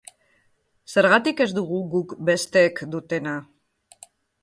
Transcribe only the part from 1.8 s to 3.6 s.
guk besteek dutena?